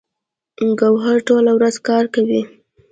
[0.79, 2.41] ګوهر ټوله ورځ کار کوي